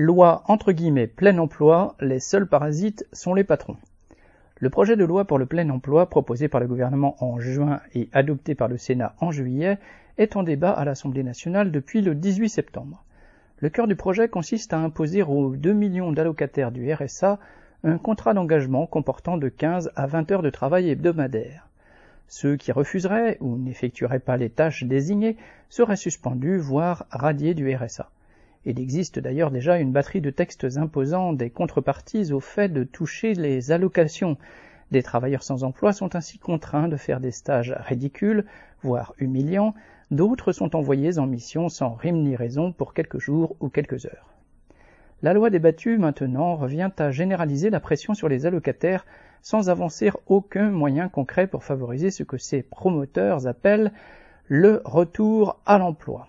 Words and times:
Loi 0.00 0.44
entre 0.46 0.70
guillemets 0.70 1.08
plein 1.08 1.38
emploi, 1.38 1.96
les 1.98 2.20
seuls 2.20 2.46
parasites 2.46 3.04
sont 3.12 3.34
les 3.34 3.42
patrons. 3.42 3.76
Le 4.60 4.70
projet 4.70 4.94
de 4.94 5.04
loi 5.04 5.24
pour 5.24 5.38
le 5.38 5.46
plein 5.46 5.68
emploi 5.70 6.08
proposé 6.08 6.46
par 6.46 6.60
le 6.60 6.68
gouvernement 6.68 7.16
en 7.18 7.40
juin 7.40 7.80
et 7.96 8.08
adopté 8.12 8.54
par 8.54 8.68
le 8.68 8.78
Sénat 8.78 9.16
en 9.18 9.32
juillet 9.32 9.76
est 10.16 10.36
en 10.36 10.44
débat 10.44 10.70
à 10.70 10.84
l'Assemblée 10.84 11.24
nationale 11.24 11.72
depuis 11.72 12.00
le 12.00 12.14
18 12.14 12.48
septembre. 12.48 13.02
Le 13.58 13.70
cœur 13.70 13.88
du 13.88 13.96
projet 13.96 14.28
consiste 14.28 14.72
à 14.72 14.78
imposer 14.78 15.24
aux 15.24 15.56
2 15.56 15.72
millions 15.72 16.12
d'allocataires 16.12 16.70
du 16.70 16.92
RSA 16.92 17.40
un 17.82 17.98
contrat 17.98 18.34
d'engagement 18.34 18.86
comportant 18.86 19.36
de 19.36 19.48
15 19.48 19.90
à 19.96 20.06
20 20.06 20.30
heures 20.30 20.42
de 20.42 20.50
travail 20.50 20.90
hebdomadaire. 20.90 21.66
Ceux 22.28 22.54
qui 22.54 22.70
refuseraient 22.70 23.36
ou 23.40 23.58
n'effectueraient 23.58 24.20
pas 24.20 24.36
les 24.36 24.50
tâches 24.50 24.84
désignées 24.84 25.36
seraient 25.68 25.96
suspendus, 25.96 26.58
voire 26.58 27.06
radiés 27.10 27.54
du 27.54 27.74
RSA. 27.74 28.08
Il 28.64 28.80
existe 28.80 29.18
d'ailleurs 29.18 29.50
déjà 29.50 29.78
une 29.78 29.92
batterie 29.92 30.20
de 30.20 30.30
textes 30.30 30.66
imposant 30.76 31.32
des 31.32 31.50
contreparties 31.50 32.32
au 32.32 32.40
fait 32.40 32.68
de 32.68 32.84
toucher 32.84 33.34
les 33.34 33.70
allocations. 33.70 34.36
Des 34.90 35.02
travailleurs 35.02 35.42
sans 35.42 35.64
emploi 35.64 35.92
sont 35.92 36.16
ainsi 36.16 36.38
contraints 36.38 36.88
de 36.88 36.96
faire 36.96 37.20
des 37.20 37.30
stages 37.30 37.74
ridicules, 37.78 38.44
voire 38.82 39.14
humiliants, 39.18 39.74
d'autres 40.10 40.52
sont 40.52 40.74
envoyés 40.74 41.18
en 41.18 41.26
mission 41.26 41.68
sans 41.68 41.94
rime 41.94 42.22
ni 42.22 42.36
raison 42.36 42.72
pour 42.72 42.94
quelques 42.94 43.18
jours 43.18 43.56
ou 43.60 43.68
quelques 43.68 44.06
heures. 44.06 44.32
La 45.22 45.34
loi 45.34 45.50
débattue 45.50 45.98
maintenant 45.98 46.56
revient 46.56 46.90
à 46.98 47.10
généraliser 47.10 47.70
la 47.70 47.80
pression 47.80 48.14
sur 48.14 48.28
les 48.28 48.46
allocataires 48.46 49.04
sans 49.42 49.68
avancer 49.68 50.10
aucun 50.26 50.70
moyen 50.70 51.08
concret 51.08 51.46
pour 51.46 51.64
favoriser 51.64 52.10
ce 52.10 52.22
que 52.22 52.38
ces 52.38 52.62
promoteurs 52.62 53.46
appellent 53.46 53.92
le 54.46 54.80
retour 54.84 55.60
à 55.66 55.78
l'emploi. 55.78 56.28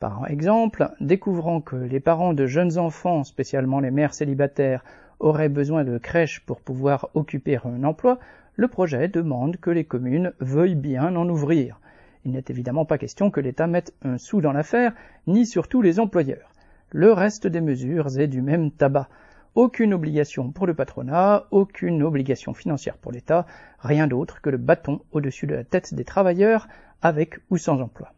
Par 0.00 0.30
exemple, 0.30 0.90
découvrant 1.00 1.60
que 1.60 1.74
les 1.74 1.98
parents 1.98 2.32
de 2.32 2.46
jeunes 2.46 2.78
enfants, 2.78 3.24
spécialement 3.24 3.80
les 3.80 3.90
mères 3.90 4.14
célibataires, 4.14 4.84
auraient 5.18 5.48
besoin 5.48 5.82
de 5.82 5.98
crèches 5.98 6.40
pour 6.46 6.60
pouvoir 6.60 7.10
occuper 7.14 7.58
un 7.64 7.82
emploi, 7.82 8.20
le 8.54 8.68
projet 8.68 9.08
demande 9.08 9.56
que 9.56 9.70
les 9.70 9.84
communes 9.84 10.32
veuillent 10.38 10.76
bien 10.76 11.16
en 11.16 11.28
ouvrir. 11.28 11.80
Il 12.24 12.30
n'est 12.30 12.44
évidemment 12.48 12.84
pas 12.84 12.98
question 12.98 13.32
que 13.32 13.40
l'État 13.40 13.66
mette 13.66 13.92
un 14.02 14.18
sou 14.18 14.40
dans 14.40 14.52
l'affaire, 14.52 14.92
ni 15.26 15.46
surtout 15.46 15.82
les 15.82 15.98
employeurs. 15.98 16.52
Le 16.90 17.12
reste 17.12 17.48
des 17.48 17.60
mesures 17.60 18.18
est 18.18 18.28
du 18.28 18.40
même 18.40 18.70
tabac. 18.70 19.08
Aucune 19.56 19.94
obligation 19.94 20.52
pour 20.52 20.68
le 20.68 20.74
patronat, 20.74 21.46
aucune 21.50 22.04
obligation 22.04 22.54
financière 22.54 22.98
pour 22.98 23.10
l'État, 23.10 23.46
rien 23.80 24.06
d'autre 24.06 24.40
que 24.40 24.50
le 24.50 24.58
bâton 24.58 25.00
au-dessus 25.10 25.48
de 25.48 25.56
la 25.56 25.64
tête 25.64 25.92
des 25.94 26.04
travailleurs, 26.04 26.68
avec 27.02 27.40
ou 27.50 27.56
sans 27.56 27.80
emploi. 27.80 28.12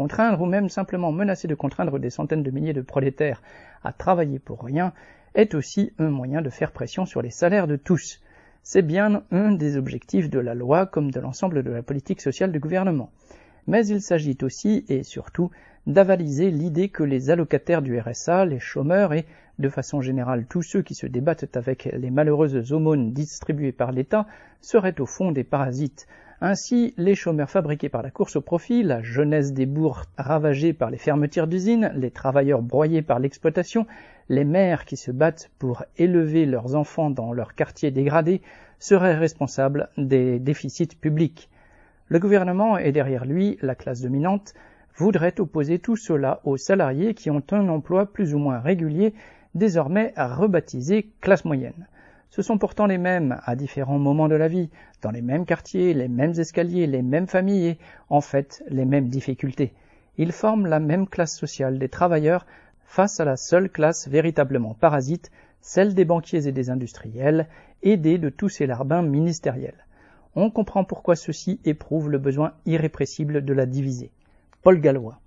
Contraindre 0.00 0.40
ou 0.40 0.46
même 0.46 0.70
simplement 0.70 1.12
menacer 1.12 1.46
de 1.46 1.54
contraindre 1.54 1.98
des 1.98 2.08
centaines 2.08 2.42
de 2.42 2.50
milliers 2.50 2.72
de 2.72 2.80
prolétaires 2.80 3.42
à 3.84 3.92
travailler 3.92 4.38
pour 4.38 4.64
rien 4.64 4.94
est 5.34 5.54
aussi 5.54 5.92
un 5.98 6.08
moyen 6.08 6.40
de 6.40 6.48
faire 6.48 6.72
pression 6.72 7.04
sur 7.04 7.20
les 7.20 7.28
salaires 7.28 7.66
de 7.66 7.76
tous. 7.76 8.22
C'est 8.62 8.80
bien 8.80 9.24
un 9.30 9.52
des 9.52 9.76
objectifs 9.76 10.30
de 10.30 10.38
la 10.38 10.54
loi 10.54 10.86
comme 10.86 11.10
de 11.10 11.20
l'ensemble 11.20 11.62
de 11.62 11.70
la 11.70 11.82
politique 11.82 12.22
sociale 12.22 12.50
du 12.50 12.60
gouvernement. 12.60 13.10
Mais 13.66 13.86
il 13.88 14.00
s'agit 14.00 14.38
aussi 14.40 14.86
et 14.88 15.02
surtout 15.02 15.50
d'avaliser 15.86 16.50
l'idée 16.50 16.88
que 16.88 17.02
les 17.02 17.28
allocataires 17.28 17.82
du 17.82 18.00
RSA, 18.00 18.46
les 18.46 18.58
chômeurs 18.58 19.12
et, 19.12 19.26
de 19.58 19.68
façon 19.68 20.00
générale, 20.00 20.46
tous 20.48 20.62
ceux 20.62 20.80
qui 20.80 20.94
se 20.94 21.06
débattent 21.06 21.58
avec 21.58 21.90
les 21.92 22.10
malheureuses 22.10 22.72
aumônes 22.72 23.12
distribuées 23.12 23.72
par 23.72 23.92
l'État 23.92 24.26
seraient 24.62 24.98
au 24.98 25.04
fond 25.04 25.30
des 25.30 25.44
parasites, 25.44 26.06
ainsi, 26.42 26.94
les 26.96 27.14
chômeurs 27.14 27.50
fabriqués 27.50 27.90
par 27.90 28.02
la 28.02 28.10
course 28.10 28.36
au 28.36 28.40
profit, 28.40 28.82
la 28.82 29.02
jeunesse 29.02 29.52
des 29.52 29.66
bourgs 29.66 30.04
ravagée 30.16 30.72
par 30.72 30.90
les 30.90 30.96
fermetures 30.96 31.46
d'usines, 31.46 31.92
les 31.94 32.10
travailleurs 32.10 32.62
broyés 32.62 33.02
par 33.02 33.18
l'exploitation, 33.18 33.86
les 34.30 34.44
mères 34.44 34.86
qui 34.86 34.96
se 34.96 35.10
battent 35.10 35.50
pour 35.58 35.84
élever 35.98 36.46
leurs 36.46 36.76
enfants 36.76 37.10
dans 37.10 37.32
leurs 37.32 37.54
quartiers 37.54 37.90
dégradés 37.90 38.40
seraient 38.78 39.18
responsables 39.18 39.90
des 39.98 40.38
déficits 40.38 40.96
publics. 40.98 41.50
Le 42.08 42.18
gouvernement 42.18 42.78
et 42.78 42.90
derrière 42.90 43.26
lui 43.26 43.58
la 43.60 43.74
classe 43.74 44.00
dominante 44.00 44.54
voudraient 44.96 45.40
opposer 45.40 45.78
tout 45.78 45.96
cela 45.96 46.40
aux 46.44 46.56
salariés 46.56 47.12
qui 47.14 47.30
ont 47.30 47.42
un 47.50 47.68
emploi 47.68 48.06
plus 48.06 48.34
ou 48.34 48.38
moins 48.38 48.60
régulier, 48.60 49.14
désormais 49.54 50.14
rebaptisé 50.16 51.10
classe 51.20 51.44
moyenne. 51.44 51.86
Ce 52.30 52.42
sont 52.42 52.58
pourtant 52.58 52.86
les 52.86 52.98
mêmes 52.98 53.40
à 53.44 53.56
différents 53.56 53.98
moments 53.98 54.28
de 54.28 54.36
la 54.36 54.46
vie, 54.46 54.70
dans 55.02 55.10
les 55.10 55.20
mêmes 55.20 55.44
quartiers, 55.44 55.94
les 55.94 56.06
mêmes 56.06 56.38
escaliers, 56.38 56.86
les 56.86 57.02
mêmes 57.02 57.26
familles 57.26 57.66
et, 57.66 57.78
en 58.08 58.20
fait, 58.20 58.62
les 58.68 58.84
mêmes 58.84 59.08
difficultés. 59.08 59.74
Ils 60.16 60.32
forment 60.32 60.66
la 60.66 60.78
même 60.78 61.08
classe 61.08 61.36
sociale 61.36 61.78
des 61.78 61.88
travailleurs 61.88 62.46
face 62.84 63.18
à 63.18 63.24
la 63.24 63.36
seule 63.36 63.68
classe 63.68 64.06
véritablement 64.06 64.74
parasite, 64.74 65.30
celle 65.60 65.94
des 65.94 66.04
banquiers 66.04 66.46
et 66.46 66.52
des 66.52 66.70
industriels, 66.70 67.48
aidés 67.82 68.18
de 68.18 68.28
tous 68.28 68.48
ces 68.48 68.66
larbins 68.66 69.02
ministériels. 69.02 69.86
On 70.36 70.50
comprend 70.50 70.84
pourquoi 70.84 71.16
ceux-ci 71.16 71.60
éprouvent 71.64 72.10
le 72.10 72.18
besoin 72.18 72.52
irrépressible 72.64 73.44
de 73.44 73.52
la 73.52 73.66
diviser. 73.66 74.12
Paul 74.62 74.80
Gallois. 74.80 75.18